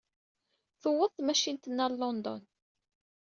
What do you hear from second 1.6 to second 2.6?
ɣer London.